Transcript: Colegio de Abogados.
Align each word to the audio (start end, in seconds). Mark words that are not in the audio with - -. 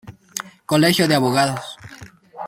Colegio 0.71 1.05
de 1.07 1.15
Abogados. 1.17 1.65